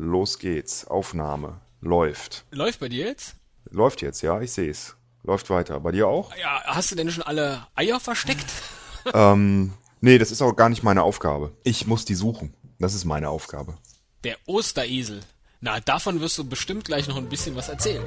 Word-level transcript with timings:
los 0.00 0.38
geht's. 0.38 0.86
Aufnahme. 0.86 1.60
Läuft. 1.80 2.44
Läuft 2.50 2.80
bei 2.80 2.88
dir 2.88 3.06
jetzt? 3.06 3.36
Läuft 3.70 4.02
jetzt, 4.02 4.22
ja, 4.22 4.40
ich 4.40 4.52
seh's. 4.52 4.96
Läuft 5.22 5.50
weiter. 5.50 5.80
Bei 5.80 5.92
dir 5.92 6.08
auch? 6.08 6.34
Ja, 6.36 6.62
hast 6.64 6.90
du 6.90 6.96
denn 6.96 7.10
schon 7.10 7.22
alle 7.22 7.66
Eier 7.74 8.00
versteckt? 8.00 8.46
ähm, 9.14 9.72
nee, 10.00 10.18
das 10.18 10.30
ist 10.30 10.42
auch 10.42 10.56
gar 10.56 10.68
nicht 10.68 10.82
meine 10.82 11.02
Aufgabe. 11.02 11.52
Ich 11.62 11.86
muss 11.86 12.04
die 12.04 12.14
suchen. 12.14 12.54
Das 12.78 12.94
ist 12.94 13.04
meine 13.04 13.28
Aufgabe. 13.28 13.76
Der 14.24 14.36
Osteresel. 14.46 15.20
Na, 15.60 15.80
davon 15.80 16.20
wirst 16.20 16.38
du 16.38 16.44
bestimmt 16.44 16.84
gleich 16.84 17.06
noch 17.06 17.16
ein 17.16 17.28
bisschen 17.28 17.54
was 17.54 17.68
erzählen. 17.68 18.04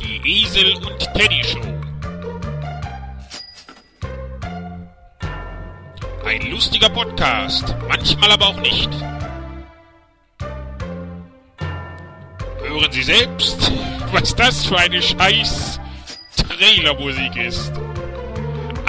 Die 0.00 0.42
Esel 0.42 0.74
und 0.76 0.98
Teddy 1.14 1.44
Show. 1.44 1.75
Ein 6.26 6.42
lustiger 6.50 6.88
Podcast, 6.88 7.76
manchmal 7.86 8.32
aber 8.32 8.48
auch 8.48 8.60
nicht. 8.60 8.90
Hören 12.64 12.90
Sie 12.90 13.04
selbst, 13.04 13.70
was 14.10 14.34
das 14.34 14.66
für 14.66 14.76
eine 14.76 15.00
scheiß 15.00 15.78
Trailermusik 16.36 17.36
ist. 17.36 17.70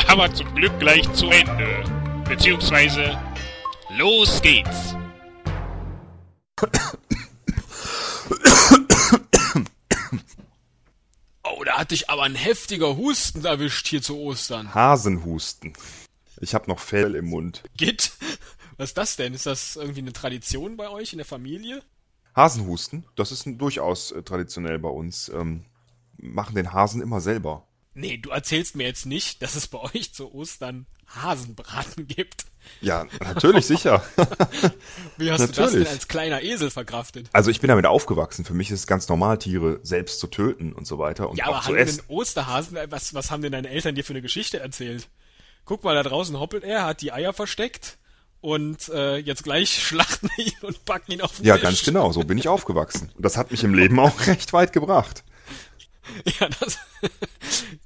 Aber 0.08 0.34
zum 0.34 0.52
Glück 0.56 0.80
gleich 0.80 1.08
zu 1.14 1.30
Ende. 1.30 1.84
Beziehungsweise, 2.28 3.16
los 3.92 4.42
geht's. 4.42 4.96
Oh, 11.44 11.64
da 11.64 11.78
hat 11.78 11.92
dich 11.92 12.10
aber 12.10 12.24
ein 12.24 12.34
heftiger 12.34 12.98
Husten 12.98 13.46
erwischt 13.46 13.86
hier 13.86 14.02
zu 14.02 14.18
Ostern. 14.18 14.74
Hasenhusten. 14.74 15.74
Ich 16.40 16.54
hab 16.54 16.68
noch 16.68 16.80
Fell 16.80 17.16
im 17.16 17.26
Mund. 17.26 17.64
Git? 17.78 18.12
Was 18.78 18.90
ist 18.92 18.98
das 18.98 19.16
denn? 19.16 19.34
Ist 19.34 19.46
das 19.46 19.76
irgendwie 19.76 20.02
eine 20.02 20.14
Tradition 20.14 20.78
bei 20.78 20.90
euch 20.90 21.12
in 21.14 21.18
der 21.18 21.26
Familie? 21.26 21.82
Hasenhusten, 22.36 23.06
das 23.16 23.32
ist 23.32 23.46
durchaus 23.48 24.12
äh, 24.12 24.22
traditionell 24.22 24.78
bei 24.78 24.90
uns. 24.90 25.30
Ähm, 25.30 25.66
machen 26.18 26.56
den 26.56 26.74
Hasen 26.74 27.02
immer 27.02 27.20
selber. 27.22 27.66
Nee, 27.96 28.18
du 28.18 28.30
erzählst 28.30 28.76
mir 28.76 28.84
jetzt 28.86 29.08
nicht, 29.08 29.42
dass 29.42 29.56
es 29.56 29.68
bei 29.68 29.80
euch 29.80 30.14
zu 30.14 30.32
Ostern 30.32 30.86
Hasenbraten 31.08 32.06
gibt. 32.08 32.46
Ja, 32.82 33.08
natürlich, 33.20 33.66
sicher. 33.66 34.04
Wie 35.18 35.32
hast 35.32 35.42
du 35.42 35.48
das 35.48 35.58
Natürlich. 35.58 35.88
denn 35.88 35.88
als 35.88 36.08
kleiner 36.08 36.44
Esel 36.44 36.70
verkraftet? 36.70 37.30
Also 37.34 37.50
ich 37.50 37.60
bin 37.62 37.70
damit 37.70 37.86
aufgewachsen. 37.88 38.46
Für 38.46 38.54
mich 38.54 38.70
ist 38.70 38.82
es 38.82 38.88
ganz 38.88 39.08
normal, 39.08 39.40
Tiere 39.40 39.80
selbst 39.82 40.20
zu 40.20 40.28
töten 40.28 40.74
und 40.74 40.86
so 40.86 41.00
weiter 41.00 41.30
und 41.30 41.38
Ja, 41.38 41.46
auch 41.48 41.54
aber 41.56 41.62
zu 41.62 41.68
haben 41.70 41.78
essen. 41.78 41.98
denn 42.08 42.16
Osterhasen, 42.16 42.78
äh, 42.78 42.92
was, 42.92 43.14
was 43.16 43.32
haben 43.32 43.42
denn 43.42 43.54
deine 43.54 43.70
Eltern 43.70 43.96
dir 43.96 44.04
für 44.04 44.14
eine 44.14 44.22
Geschichte 44.22 44.60
erzählt? 44.60 45.08
Guck 45.68 45.84
mal, 45.84 45.94
da 45.94 46.02
draußen 46.04 46.40
hoppelt 46.40 46.64
er, 46.64 46.86
hat 46.86 47.02
die 47.02 47.12
Eier 47.12 47.34
versteckt 47.34 47.98
und 48.42 48.88
äh, 48.90 49.18
jetzt 49.18 49.44
gleich 49.44 49.84
schlachten 49.86 50.30
ihn 50.38 50.54
und 50.62 50.84
packen 50.86 51.12
ihn 51.12 51.22
auf 51.22 51.36
den 51.36 51.46
Ja, 51.46 51.56
Tisch. 51.56 51.64
ganz 51.64 51.84
genau, 51.84 52.12
so 52.14 52.22
bin 52.24 52.38
ich 52.38 52.48
aufgewachsen. 52.48 53.12
Und 53.16 53.24
das 53.26 53.36
hat 53.38 53.52
mich 53.52 53.64
im 53.66 53.74
Leben 53.76 54.00
auch 54.00 54.20
recht 54.28 54.52
weit 54.54 54.74
gebracht. 54.74 55.24
Ja, 56.40 56.48
das, 56.62 56.78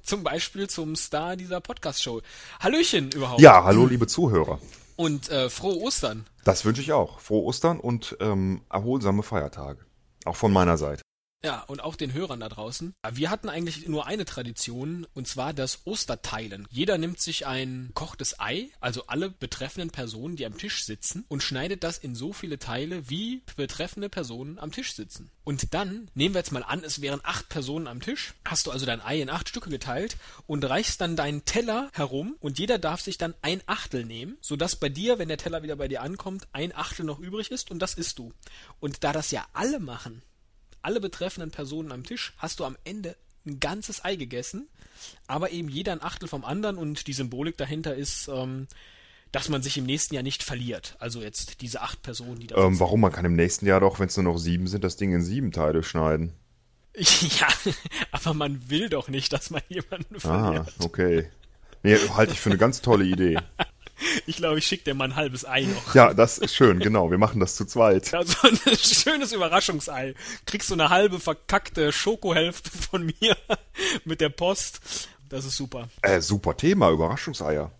zum 0.04 0.22
Beispiel 0.22 0.70
zum 0.70 0.94
Star 0.94 1.34
dieser 1.34 1.60
Podcast-Show. 1.60 2.22
Hallöchen 2.60 3.10
überhaupt. 3.10 3.40
Ja, 3.40 3.64
hallo 3.64 3.84
liebe 3.86 4.06
Zuhörer. 4.06 4.60
Und 4.94 5.28
äh, 5.28 5.50
frohe 5.50 5.76
Ostern. 5.78 6.24
Das 6.44 6.64
wünsche 6.64 6.82
ich 6.82 6.92
auch. 6.92 7.18
Frohe 7.18 7.42
Ostern 7.42 7.80
und 7.80 8.16
ähm, 8.20 8.62
erholsame 8.70 9.24
Feiertage. 9.24 9.84
Auch 10.24 10.36
von 10.36 10.52
meiner 10.52 10.78
Seite. 10.78 11.01
Ja, 11.44 11.62
und 11.62 11.82
auch 11.82 11.96
den 11.96 12.12
Hörern 12.12 12.38
da 12.38 12.48
draußen. 12.48 12.94
Wir 13.12 13.28
hatten 13.28 13.48
eigentlich 13.48 13.88
nur 13.88 14.06
eine 14.06 14.24
Tradition, 14.24 15.08
und 15.12 15.26
zwar 15.26 15.52
das 15.52 15.80
Osterteilen. 15.86 16.68
Jeder 16.70 16.98
nimmt 16.98 17.20
sich 17.20 17.46
ein 17.46 17.90
kochtes 17.94 18.38
Ei, 18.38 18.68
also 18.80 19.08
alle 19.08 19.28
betreffenden 19.28 19.90
Personen, 19.90 20.36
die 20.36 20.46
am 20.46 20.56
Tisch 20.56 20.84
sitzen, 20.84 21.24
und 21.26 21.42
schneidet 21.42 21.82
das 21.82 21.98
in 21.98 22.14
so 22.14 22.32
viele 22.32 22.60
Teile, 22.60 23.10
wie 23.10 23.42
betreffende 23.56 24.08
Personen 24.08 24.60
am 24.60 24.70
Tisch 24.70 24.94
sitzen. 24.94 25.30
Und 25.42 25.74
dann, 25.74 26.08
nehmen 26.14 26.36
wir 26.36 26.38
jetzt 26.38 26.52
mal 26.52 26.62
an, 26.62 26.84
es 26.84 27.00
wären 27.00 27.20
acht 27.24 27.48
Personen 27.48 27.88
am 27.88 28.00
Tisch, 28.00 28.34
hast 28.44 28.68
du 28.68 28.70
also 28.70 28.86
dein 28.86 29.00
Ei 29.00 29.20
in 29.20 29.28
acht 29.28 29.48
Stücke 29.48 29.70
geteilt 29.70 30.16
und 30.46 30.64
reichst 30.64 31.00
dann 31.00 31.16
deinen 31.16 31.44
Teller 31.44 31.90
herum 31.92 32.36
und 32.38 32.60
jeder 32.60 32.78
darf 32.78 33.00
sich 33.00 33.18
dann 33.18 33.34
ein 33.42 33.62
Achtel 33.66 34.04
nehmen, 34.04 34.38
sodass 34.40 34.76
bei 34.76 34.88
dir, 34.88 35.18
wenn 35.18 35.28
der 35.28 35.38
Teller 35.38 35.64
wieder 35.64 35.74
bei 35.74 35.88
dir 35.88 36.02
ankommt, 36.02 36.46
ein 36.52 36.72
Achtel 36.72 37.04
noch 37.04 37.18
übrig 37.18 37.50
ist 37.50 37.72
und 37.72 37.80
das 37.80 37.94
isst 37.94 38.20
du. 38.20 38.32
Und 38.78 39.02
da 39.02 39.12
das 39.12 39.32
ja 39.32 39.44
alle 39.52 39.80
machen, 39.80 40.22
alle 40.82 41.00
betreffenden 41.00 41.50
Personen 41.50 41.92
am 41.92 42.04
Tisch, 42.04 42.34
hast 42.38 42.60
du 42.60 42.64
am 42.64 42.76
Ende 42.84 43.16
ein 43.46 43.58
ganzes 43.60 44.04
Ei 44.04 44.16
gegessen, 44.16 44.68
aber 45.26 45.50
eben 45.50 45.68
jeder 45.68 45.92
ein 45.92 46.02
Achtel 46.02 46.28
vom 46.28 46.44
anderen 46.44 46.76
und 46.78 47.06
die 47.06 47.12
Symbolik 47.12 47.56
dahinter 47.56 47.94
ist, 47.94 48.28
ähm, 48.28 48.68
dass 49.32 49.48
man 49.48 49.62
sich 49.62 49.78
im 49.78 49.86
nächsten 49.86 50.14
Jahr 50.14 50.22
nicht 50.22 50.42
verliert. 50.42 50.94
Also 50.98 51.22
jetzt 51.22 51.60
diese 51.62 51.80
acht 51.80 52.02
Personen, 52.02 52.38
die 52.38 52.46
da 52.48 52.56
Ähm, 52.56 52.78
warum? 52.78 53.00
Man 53.00 53.10
kann 53.12 53.24
im 53.24 53.34
nächsten 53.34 53.66
Jahr 53.66 53.80
doch, 53.80 53.98
wenn 53.98 54.08
es 54.08 54.16
nur 54.16 54.24
noch 54.24 54.38
sieben 54.38 54.66
sind, 54.66 54.84
das 54.84 54.96
Ding 54.96 55.12
in 55.12 55.22
sieben 55.22 55.52
Teile 55.52 55.82
schneiden. 55.82 56.32
Ja, 56.94 57.48
aber 58.10 58.34
man 58.34 58.68
will 58.68 58.90
doch 58.90 59.08
nicht, 59.08 59.32
dass 59.32 59.48
man 59.50 59.62
jemanden 59.68 60.16
Ah, 60.16 60.18
verliert. 60.20 60.74
okay. 60.80 61.30
Nee, 61.82 61.96
halte 62.14 62.32
ich 62.34 62.40
für 62.40 62.50
eine 62.50 62.58
ganz 62.58 62.82
tolle 62.82 63.04
Idee. 63.04 63.38
Ich 64.26 64.36
glaube, 64.36 64.58
ich 64.58 64.66
schicke 64.66 64.84
dir 64.84 64.94
mal 64.94 65.04
ein 65.04 65.16
halbes 65.16 65.44
Ei 65.44 65.62
noch. 65.62 65.94
Ja, 65.94 66.14
das 66.14 66.38
ist 66.38 66.54
schön, 66.54 66.78
genau. 66.78 67.10
Wir 67.10 67.18
machen 67.18 67.40
das 67.40 67.56
zu 67.56 67.64
zweit. 67.64 68.14
Also 68.14 68.36
ein 68.48 68.76
schönes 68.76 69.32
Überraschungsei. 69.32 70.14
Kriegst 70.46 70.70
du 70.70 70.74
eine 70.74 70.90
halbe 70.90 71.18
verkackte 71.18 71.92
Schokohälfte 71.92 72.70
von 72.70 73.06
mir 73.06 73.36
mit 74.04 74.20
der 74.20 74.28
Post. 74.28 74.80
Das 75.28 75.44
ist 75.44 75.56
super. 75.56 75.88
Äh, 76.02 76.20
super 76.20 76.56
Thema, 76.56 76.90
Überraschungseier. 76.90 77.70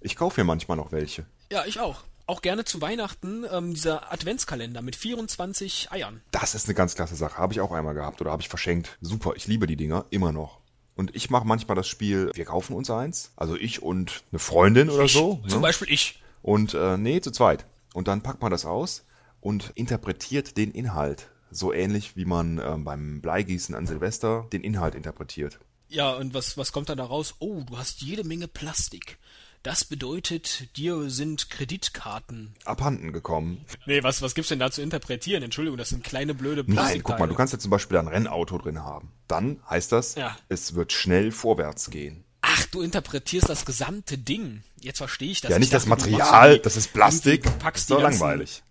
Ich 0.00 0.16
kaufe 0.16 0.40
mir 0.40 0.44
manchmal 0.44 0.76
noch 0.76 0.92
welche. 0.92 1.26
Ja, 1.50 1.64
ich 1.66 1.80
auch. 1.80 2.02
Auch 2.26 2.40
gerne 2.40 2.64
zu 2.64 2.80
Weihnachten 2.80 3.44
ähm, 3.52 3.74
dieser 3.74 4.12
Adventskalender 4.12 4.80
mit 4.80 4.96
24 4.96 5.92
Eiern. 5.92 6.22
Das 6.30 6.54
ist 6.54 6.66
eine 6.66 6.74
ganz 6.74 6.94
klasse 6.94 7.16
Sache. 7.16 7.36
Habe 7.36 7.52
ich 7.52 7.60
auch 7.60 7.72
einmal 7.72 7.94
gehabt 7.94 8.20
oder 8.20 8.30
habe 8.30 8.40
ich 8.40 8.48
verschenkt. 8.48 8.96
Super, 9.00 9.32
ich 9.36 9.46
liebe 9.48 9.66
die 9.66 9.76
Dinger 9.76 10.06
immer 10.10 10.32
noch. 10.32 10.61
Und 10.94 11.14
ich 11.16 11.30
mache 11.30 11.46
manchmal 11.46 11.74
das 11.74 11.88
Spiel, 11.88 12.30
wir 12.34 12.44
kaufen 12.44 12.74
uns 12.74 12.90
eins. 12.90 13.32
Also 13.36 13.56
ich 13.56 13.82
und 13.82 14.24
eine 14.30 14.38
Freundin 14.38 14.90
oder 14.90 15.08
so. 15.08 15.40
Zum 15.46 15.60
ne? 15.60 15.66
Beispiel 15.66 15.90
ich. 15.90 16.22
Und 16.42 16.74
äh, 16.74 16.96
nee, 16.96 17.20
zu 17.20 17.30
zweit. 17.30 17.66
Und 17.94 18.08
dann 18.08 18.22
packt 18.22 18.42
man 18.42 18.50
das 18.50 18.66
aus 18.66 19.04
und 19.40 19.72
interpretiert 19.74 20.56
den 20.56 20.70
Inhalt. 20.72 21.28
So 21.50 21.72
ähnlich 21.72 22.16
wie 22.16 22.24
man 22.24 22.58
ähm, 22.58 22.84
beim 22.84 23.20
Bleigießen 23.20 23.74
an 23.74 23.86
Silvester 23.86 24.46
den 24.52 24.62
Inhalt 24.62 24.94
interpretiert. 24.94 25.58
Ja, 25.88 26.12
und 26.12 26.32
was, 26.32 26.56
was 26.56 26.72
kommt 26.72 26.88
dann 26.88 26.96
da 26.96 27.04
raus? 27.04 27.34
Oh, 27.38 27.62
du 27.66 27.76
hast 27.76 28.00
jede 28.00 28.24
Menge 28.24 28.48
Plastik. 28.48 29.18
Das 29.62 29.84
bedeutet, 29.84 30.76
dir 30.76 31.08
sind 31.08 31.48
Kreditkarten. 31.48 32.54
Abhanden 32.64 33.12
gekommen. 33.12 33.64
Nee, 33.86 34.02
was, 34.02 34.20
was 34.20 34.34
gibt's 34.34 34.48
denn 34.48 34.58
da 34.58 34.70
zu 34.72 34.82
interpretieren? 34.82 35.42
Entschuldigung, 35.44 35.78
das 35.78 35.90
sind 35.90 36.02
kleine 36.02 36.34
blöde 36.34 36.64
Nein, 36.66 37.02
guck 37.04 37.18
mal, 37.20 37.28
du 37.28 37.34
kannst 37.34 37.52
ja 37.52 37.60
zum 37.60 37.70
Beispiel 37.70 37.96
ein 37.98 38.08
Rennauto 38.08 38.58
drin 38.58 38.80
haben. 38.82 39.12
Dann 39.28 39.60
heißt 39.70 39.92
das, 39.92 40.16
Ja. 40.16 40.36
es 40.48 40.74
wird 40.74 40.92
schnell 40.92 41.30
vorwärts 41.30 41.90
gehen. 41.90 42.24
Ach, 42.40 42.66
du 42.66 42.82
interpretierst 42.82 43.48
das 43.48 43.64
gesamte 43.64 44.18
Ding. 44.18 44.64
Jetzt 44.80 44.98
verstehe 44.98 45.30
ich 45.30 45.40
das. 45.40 45.50
ja, 45.52 45.56
Ich 45.56 45.60
nicht 45.60 45.72
das 45.72 45.84
dachte, 45.84 45.90
machst 45.90 46.10
Material, 46.10 46.58
das 46.58 46.76
ist 46.76 46.92
Plastik. 46.92 47.44
irgendwie 47.44 47.48
Das 47.50 47.58
packst 47.58 47.82
ist 47.84 47.90
doch 47.92 48.02
langweilig. 48.02 48.62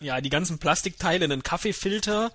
Ja, 0.00 0.20
die 0.20 0.30
ganzen 0.30 0.58
Plastikteile 0.58 1.26
in 1.26 1.30
einen 1.32 1.42
Kaffeefilter, 1.44 2.32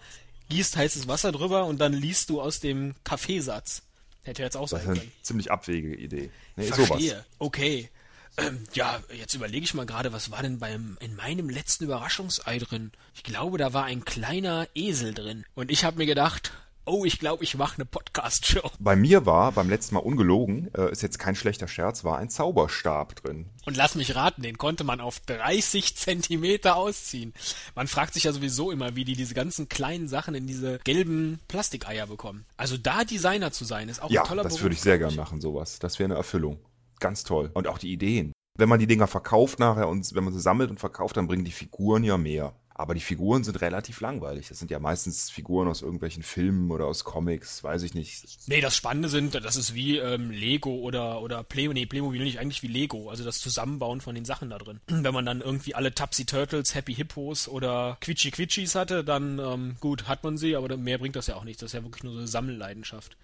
gießt 0.50 0.78
heißes 0.78 1.09
Wasser 1.09 1.34
drüber 1.34 1.66
und 1.66 1.80
dann 1.82 1.92
liest 1.92 2.30
du 2.30 2.40
aus 2.40 2.62
dem 2.62 2.96
Kaffeesatz. 3.03 3.82
Hätte 4.24 4.42
jetzt 4.42 4.56
auch 4.56 4.70
Das 4.70 4.72
sein 4.72 4.82
ist 4.82 4.88
eine 4.88 5.00
können. 5.00 5.12
ziemlich 5.22 5.52
abwegige 5.52 5.96
Idee. 5.97 6.30
Nee, 6.56 6.68
Verstehe. 6.68 7.09
sowas. 7.09 7.24
Okay. 7.40 7.90
Ähm, 8.38 8.63
ja, 8.73 9.00
jetzt 9.18 9.34
überlege 9.34 9.63
ich 9.63 9.73
mal 9.73 9.85
gerade, 9.85 10.12
was 10.12 10.31
war 10.31 10.41
denn 10.41 10.59
beim 10.59 10.97
in 11.00 11.16
meinem 11.16 11.50
letzten 11.50 11.85
Überraschungsei 11.85 12.59
drin? 12.59 12.91
Ich 13.13 13.23
glaube, 13.23 13.57
da 13.57 13.73
war 13.73 13.85
ein 13.85 14.03
kleiner 14.06 14.68
Esel 14.75 15.13
drin. 15.13 15.46
Und 15.56 15.72
ich 15.72 15.85
habe 15.85 15.97
mir 15.97 16.06
gedacht, 16.06 16.51
oh, 16.88 17.03
ich 17.06 17.18
glaube, 17.18 17.44
ich 17.44 17.56
mache 17.56 17.75
eine 17.78 17.85
Podcast-Show. 17.85 18.69
Bei 18.78 18.96
mir 18.96 19.25
war 19.25 19.51
beim 19.53 19.69
letzten 19.69 19.96
Mal 19.96 20.01
ungelogen, 20.01 20.69
äh, 20.75 20.91
ist 20.91 21.01
jetzt 21.01 21.18
kein 21.18 21.35
schlechter 21.35 21.68
Scherz, 21.68 22.03
war 22.03 22.18
ein 22.19 22.29
Zauberstab 22.29 23.16
drin. 23.16 23.47
Und 23.66 23.75
lass 23.78 23.96
mich 23.96 24.16
raten, 24.16 24.44
den 24.44 24.57
konnte 24.57 24.84
man 24.84 25.00
auf 25.02 25.19
30 25.22 25.96
Zentimeter 25.96 26.76
ausziehen. 26.76 27.34
Man 27.73 27.87
fragt 27.87 28.14
sich 28.14 28.26
ja 28.26 28.34
sowieso 28.34 28.70
immer, 28.70 28.96
wie 28.96 29.05
die 29.05 29.16
diese 29.16 29.34
ganzen 29.34 29.67
kleinen 29.70 30.08
Sachen 30.08 30.35
in 30.35 30.46
diese 30.46 30.78
gelben 30.84 31.40
Plastikeier 31.47 32.05
bekommen. 32.08 32.46
Also 32.58 32.78
da 32.78 33.03
Designer 33.03 33.52
zu 33.52 33.66
sein, 33.66 33.90
ist 33.90 34.02
auch 34.02 34.11
Ja, 34.11 34.22
ein 34.22 34.28
toller 34.28 34.43
das 34.43 34.52
Beruf. 34.53 34.64
würde 34.64 34.76
ich 34.76 34.82
sehr 34.82 34.97
glaub 34.99 35.09
gern 35.09 35.17
machen, 35.17 35.41
sowas. 35.41 35.79
Das 35.79 35.97
wäre 35.97 36.05
eine 36.08 36.16
Erfüllung. 36.16 36.59
Ganz 37.00 37.24
toll. 37.24 37.52
Und 37.53 37.68
auch 37.68 37.78
die 37.78 37.92
Ideen. 37.92 38.32
Wenn 38.58 38.70
man 38.70 38.80
die 38.80 38.88
Dinger 38.88 39.08
verkauft 39.08 39.59
nachher 39.59 39.90
und 39.90 40.16
wenn 40.16 40.24
man 40.24 40.34
sie 40.34 40.40
sammelt 40.40 40.70
und 40.70 40.80
verkauft, 40.80 41.18
dann 41.18 41.28
bringen 41.28 41.44
die 41.44 41.52
Figuren 41.52 42.03
ja 42.03 42.18
mehr. 42.18 42.53
Aber 42.78 42.94
die 42.94 43.02
Figuren 43.02 43.46
sind 43.46 43.62
relativ 43.62 44.02
langweilig. 44.02 44.50
Das 44.50 44.59
sind 44.59 44.70
ja 44.70 44.80
meistens 44.80 45.30
Figuren 45.30 45.70
aus 45.70 45.82
irgendwelchen 45.82 46.24
Filmen 46.24 46.72
oder 46.72 46.88
aus 46.88 47.06
Comics, 47.06 47.64
weiß 47.64 47.84
ich 47.84 47.94
nicht. 47.94 48.26
Nee, 48.47 48.59
das 48.59 48.76
Spannende 48.76 49.08
sind, 49.08 49.34
das 49.34 49.56
ist 49.56 49.74
wie 49.74 49.97
ähm, 49.97 50.30
Lego 50.30 50.76
oder 50.76 51.22
oder 51.22 51.42
Play 51.44 51.70
nee, 51.70 51.86
Playmobil 51.86 52.22
nicht 52.22 52.40
eigentlich 52.40 52.64
wie 52.64 52.68
Lego, 52.68 53.09
also 53.09 53.24
das 53.24 53.40
Zusammenbauen 53.40 54.02
von 54.02 54.14
den 54.14 54.26
Sachen 54.26 54.50
da 54.50 54.58
drin. 54.58 54.82
Wenn 54.88 55.14
man 55.14 55.26
dann 55.26 55.40
irgendwie 55.40 55.74
alle 55.74 55.96
Tupsy 55.96 56.26
Turtles, 56.26 56.76
Happy 56.76 56.94
Hippos 56.94 57.47
oder 57.47 57.97
Quitschi 58.02 58.32
Quitschis 58.32 58.76
hatte, 58.76 59.06
dann 59.06 59.40
ähm, 59.40 59.78
gut, 59.80 60.09
hat 60.09 60.26
man 60.26 60.38
sie, 60.38 60.58
aber 60.58 60.76
mehr 60.76 60.97
bringt 60.97 61.16
das 61.16 61.28
ja 61.28 61.36
auch 61.36 61.46
nicht. 61.46 61.62
Das 61.62 61.70
ist 61.70 61.74
ja 61.74 61.84
wirklich 61.84 62.03
nur 62.03 62.12
so 62.12 62.20
eine 62.20 62.28
Sammelleidenschaft. 62.28 63.16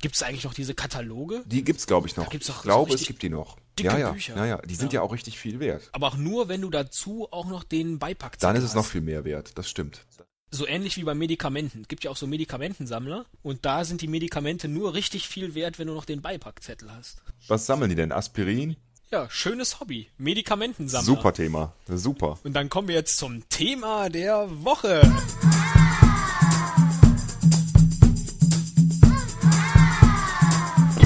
Gibt 0.00 0.14
es 0.14 0.22
eigentlich 0.22 0.44
noch 0.44 0.54
diese 0.54 0.74
Kataloge? 0.74 1.42
Die 1.46 1.62
gibt's, 1.62 1.86
glaube 1.86 2.08
ich, 2.08 2.16
noch. 2.16 2.30
gibt's 2.30 2.46
doch 2.46 2.54
ich 2.56 2.60
so 2.62 2.68
glaube, 2.68 2.88
es 2.88 2.94
richtig 2.94 3.08
gibt 3.08 3.22
die 3.22 3.28
noch. 3.28 3.56
dicke 3.78 3.90
Ja, 3.90 3.98
ja, 3.98 4.12
Bücher. 4.12 4.36
ja, 4.36 4.46
ja. 4.46 4.56
Die 4.58 4.74
sind 4.74 4.92
ja. 4.92 5.02
auch 5.02 5.12
richtig 5.12 5.38
viel 5.38 5.60
wert. 5.60 5.88
Aber 5.92 6.08
auch 6.08 6.16
nur, 6.16 6.48
wenn 6.48 6.60
du 6.62 6.70
dazu 6.70 7.28
auch 7.30 7.46
noch 7.46 7.64
den 7.64 7.98
Beipackzettel 7.98 8.46
Dann 8.48 8.56
ist 8.56 8.64
es 8.68 8.74
noch 8.74 8.84
hast. 8.84 8.90
viel 8.92 9.02
mehr 9.02 9.24
wert. 9.24 9.52
Das 9.58 9.68
stimmt. 9.68 10.06
So 10.50 10.66
ähnlich 10.66 10.96
wie 10.96 11.04
bei 11.04 11.14
Medikamenten. 11.14 11.82
Es 11.82 11.88
gibt 11.88 12.02
ja 12.02 12.10
auch 12.10 12.16
so 12.16 12.26
Medikamentensammler 12.26 13.26
und 13.42 13.64
da 13.64 13.84
sind 13.84 14.00
die 14.00 14.08
Medikamente 14.08 14.66
nur 14.68 14.94
richtig 14.94 15.28
viel 15.28 15.54
wert, 15.54 15.78
wenn 15.78 15.86
du 15.86 15.94
noch 15.94 16.04
den 16.06 16.22
Beipackzettel 16.22 16.90
hast. 16.92 17.22
Was 17.46 17.66
sammeln 17.66 17.90
die 17.90 17.94
denn? 17.96 18.10
Aspirin? 18.10 18.76
Ja, 19.12 19.28
schönes 19.30 19.80
Hobby. 19.80 20.08
Medikamentensammler. 20.18 21.04
Super 21.04 21.32
Thema. 21.34 21.74
Super. 21.88 22.38
Und 22.42 22.54
dann 22.54 22.68
kommen 22.68 22.88
wir 22.88 22.94
jetzt 22.94 23.16
zum 23.16 23.48
Thema 23.48 24.08
der 24.08 24.48
Woche. 24.64 25.02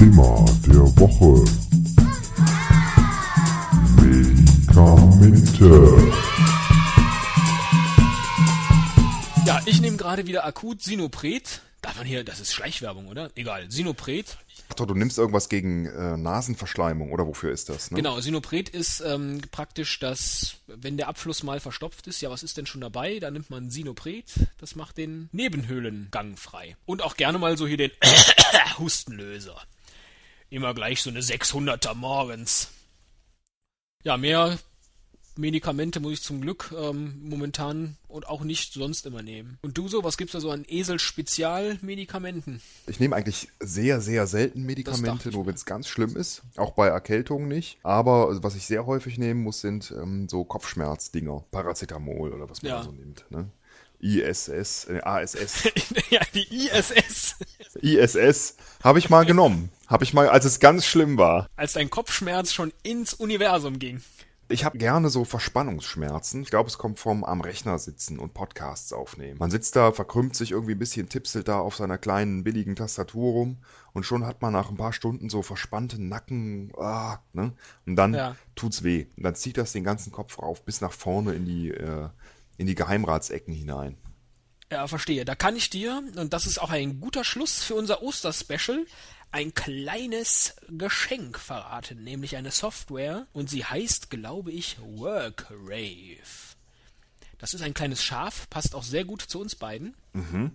Thema 0.05 0.45
der 0.67 0.85
Woche. 0.99 1.43
Medikamente. 3.99 5.67
Ja, 9.47 9.59
ich 9.65 9.81
nehme 9.81 9.97
gerade 9.97 10.27
wieder 10.27 10.45
akut 10.45 10.83
Sinopret. 10.83 11.61
Darf 11.81 11.97
man 11.97 12.05
hier, 12.05 12.23
das 12.23 12.39
ist 12.39 12.53
Schleichwerbung, 12.53 13.07
oder? 13.07 13.31
Egal, 13.33 13.71
Sinopret. 13.71 14.37
Ach 14.69 14.75
doch, 14.75 14.85
du 14.85 14.93
nimmst 14.93 15.17
irgendwas 15.17 15.49
gegen 15.49 15.87
äh, 15.87 16.17
Nasenverschleimung 16.17 17.11
oder 17.11 17.25
wofür 17.25 17.51
ist 17.51 17.69
das? 17.69 17.89
Ne? 17.89 17.97
Genau, 17.97 18.19
Sinopret 18.19 18.69
ist 18.69 19.01
ähm, 19.01 19.41
praktisch 19.49 19.97
das, 19.97 20.57
wenn 20.67 20.97
der 20.97 21.07
Abfluss 21.07 21.41
mal 21.41 21.59
verstopft 21.59 22.05
ist, 22.05 22.21
ja, 22.21 22.29
was 22.29 22.43
ist 22.43 22.57
denn 22.57 22.67
schon 22.67 22.81
dabei? 22.81 23.17
Da 23.17 23.31
nimmt 23.31 23.49
man 23.49 23.71
Sinopret, 23.71 24.33
das 24.59 24.75
macht 24.75 24.99
den 24.99 25.29
Nebenhöhlengang 25.31 26.37
frei. 26.37 26.77
Und 26.85 27.01
auch 27.01 27.17
gerne 27.17 27.39
mal 27.39 27.57
so 27.57 27.65
hier 27.65 27.77
den 27.77 27.91
Hustenlöser. 28.77 29.59
Immer 30.55 30.73
gleich 30.73 31.01
so 31.01 31.09
eine 31.09 31.19
600er 31.19 31.93
morgens. 31.95 32.69
Ja, 34.05 34.15
mehr 34.15 34.57
Medikamente 35.35 35.99
muss 35.99 36.13
ich 36.13 36.21
zum 36.21 36.39
Glück 36.39 36.73
ähm, 36.79 37.19
momentan 37.27 37.97
und 38.07 38.25
auch 38.29 38.41
nicht 38.45 38.71
sonst 38.71 39.05
immer 39.05 39.21
nehmen. 39.21 39.57
Und 39.63 39.77
du 39.77 39.89
so, 39.89 40.05
was 40.05 40.15
gibt's 40.15 40.31
da 40.31 40.39
so 40.39 40.51
an 40.51 40.63
Esel-Spezialmedikamenten? 40.65 42.61
Ich 42.87 43.01
nehme 43.01 43.17
eigentlich 43.17 43.49
sehr, 43.59 43.99
sehr 43.99 44.27
selten 44.27 44.63
Medikamente, 44.63 45.29
nur 45.31 45.45
wenn 45.45 45.55
es 45.55 45.65
ganz 45.65 45.89
schlimm 45.89 46.15
ist. 46.15 46.41
Auch 46.55 46.71
bei 46.71 46.87
Erkältungen 46.87 47.49
nicht. 47.49 47.77
Aber 47.83 48.41
was 48.41 48.55
ich 48.55 48.65
sehr 48.65 48.85
häufig 48.85 49.17
nehmen 49.17 49.43
muss, 49.43 49.59
sind 49.59 49.91
ähm, 49.91 50.29
so 50.29 50.45
Kopfschmerzdinger. 50.45 51.43
Paracetamol 51.51 52.31
oder 52.31 52.49
was 52.49 52.61
man 52.61 52.69
Ja. 52.69 52.77
da 52.77 52.83
so 52.85 52.91
nimmt. 52.93 53.25
Ne? 53.29 53.51
ISS, 53.99 54.85
äh, 54.85 55.01
ASS, 55.03 55.63
ja, 56.09 56.21
die 56.33 56.47
ISS. 56.67 57.35
ISS 57.81 58.55
habe 58.81 58.99
ich 58.99 59.09
mal 59.09 59.25
genommen. 59.25 59.69
Habe 59.87 60.03
ich 60.03 60.13
mal, 60.13 60.29
als 60.29 60.45
es 60.45 60.59
ganz 60.59 60.85
schlimm 60.85 61.17
war. 61.17 61.47
Als 61.55 61.73
dein 61.73 61.89
Kopfschmerz 61.89 62.53
schon 62.53 62.73
ins 62.83 63.13
Universum 63.13 63.77
ging. 63.79 64.01
Ich 64.47 64.63
habe 64.63 64.77
gerne 64.77 65.09
so 65.09 65.25
Verspannungsschmerzen. 65.25 66.43
Ich 66.43 66.51
glaube, 66.51 66.69
es 66.69 66.77
kommt 66.77 66.99
vom 66.99 67.23
am 67.23 67.41
Rechner 67.41 67.79
sitzen 67.79 68.19
und 68.19 68.35
Podcasts 68.35 68.93
aufnehmen. 68.93 69.39
Man 69.39 69.49
sitzt 69.49 69.75
da, 69.75 69.91
verkrümmt 69.91 70.35
sich 70.35 70.51
irgendwie 70.51 70.73
ein 70.73 70.79
bisschen, 70.79 71.09
tipselt 71.09 71.47
da 71.47 71.59
auf 71.59 71.75
seiner 71.75 71.97
kleinen, 71.97 72.43
billigen 72.43 72.75
Tastatur 72.75 73.31
rum 73.31 73.57
und 73.93 74.05
schon 74.05 74.23
hat 74.23 74.43
man 74.43 74.53
nach 74.53 74.69
ein 74.69 74.77
paar 74.77 74.93
Stunden 74.93 75.29
so 75.29 75.41
verspannten 75.41 76.09
Nacken, 76.09 76.71
ah, 76.77 77.17
ne? 77.33 77.53
Und 77.87 77.95
dann 77.95 78.13
Ja. 78.13 78.35
tut's 78.53 78.83
weh. 78.83 79.07
Und 79.17 79.23
dann 79.23 79.33
zieht 79.33 79.57
das 79.57 79.71
den 79.71 79.83
ganzen 79.83 80.11
Kopf 80.11 80.37
rauf 80.37 80.63
bis 80.63 80.79
nach 80.79 80.93
vorne 80.93 81.33
in 81.33 81.45
die, 81.45 81.71
äh, 81.71 82.09
in 82.57 82.67
die 82.67 82.75
Geheimratsecken 82.75 83.53
hinein. 83.53 83.97
Ja, 84.71 84.87
verstehe. 84.87 85.25
Da 85.25 85.35
kann 85.35 85.55
ich 85.55 85.69
dir, 85.69 86.03
und 86.15 86.33
das 86.33 86.47
ist 86.47 86.59
auch 86.59 86.71
ein 86.71 86.99
guter 86.99 87.23
Schluss 87.23 87.63
für 87.63 87.75
unser 87.75 88.01
Osterspecial, 88.01 88.85
ein 89.31 89.53
kleines 89.53 90.55
Geschenk 90.69 91.37
verraten, 91.39 92.03
nämlich 92.03 92.37
eine 92.37 92.51
Software 92.51 93.27
und 93.33 93.49
sie 93.49 93.65
heißt, 93.65 94.09
glaube 94.09 94.51
ich, 94.51 94.77
Workrave. 94.79 96.55
Das 97.37 97.53
ist 97.53 97.61
ein 97.61 97.73
kleines 97.73 98.01
Schaf, 98.01 98.49
passt 98.49 98.75
auch 98.75 98.83
sehr 98.83 99.03
gut 99.03 99.21
zu 99.21 99.41
uns 99.41 99.55
beiden. 99.55 99.93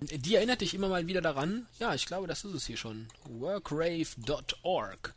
Die 0.01 0.35
erinnert 0.35 0.63
dich 0.63 0.75
immer 0.75 0.89
mal 0.89 1.07
wieder 1.07 1.21
daran, 1.21 1.67
ja, 1.79 1.95
ich 1.95 2.07
glaube, 2.07 2.27
das 2.27 2.45
ist 2.45 2.55
es 2.55 2.67
hier 2.67 2.79
schon, 2.79 3.07
workrave.org. 3.29 5.15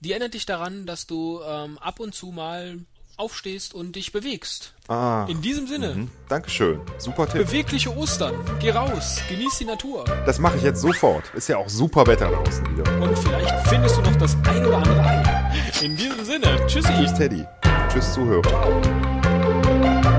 Die 0.00 0.10
erinnert 0.12 0.34
dich 0.34 0.46
daran, 0.46 0.84
dass 0.86 1.06
du 1.06 1.40
ähm, 1.42 1.78
ab 1.78 1.98
und 2.00 2.14
zu 2.14 2.30
mal 2.30 2.78
aufstehst 3.18 3.74
und 3.74 3.96
dich 3.96 4.12
bewegst. 4.12 4.72
Ah, 4.88 5.26
In 5.28 5.42
diesem 5.42 5.66
Sinne, 5.66 5.94
hm, 5.94 6.10
Dankeschön. 6.28 6.80
Super 6.98 7.26
Tipp. 7.28 7.44
bewegliche 7.46 7.94
Ostern. 7.96 8.34
Geh 8.60 8.70
raus, 8.70 9.20
genieß 9.28 9.58
die 9.58 9.64
Natur. 9.66 10.04
Das 10.24 10.38
mache 10.38 10.56
ich 10.56 10.62
jetzt 10.62 10.80
sofort. 10.80 11.24
Ist 11.34 11.48
ja 11.48 11.58
auch 11.58 11.68
super 11.68 12.06
Wetter 12.06 12.30
draußen 12.30 12.64
wieder. 12.76 13.00
Und 13.02 13.18
vielleicht 13.18 13.68
findest 13.68 13.96
du 13.98 14.02
noch 14.02 14.16
das 14.16 14.36
ein 14.44 14.64
oder 14.64 14.78
andere 14.78 15.00
Ei. 15.04 15.52
In 15.82 15.96
diesem 15.96 16.24
Sinne, 16.24 16.64
tschüssi. 16.66 16.88
Tschüss, 16.96 17.14
Teddy. 17.14 17.44
Tschüss, 17.92 18.14
Zuhörer. 18.14 18.42
Ciao. 18.42 20.17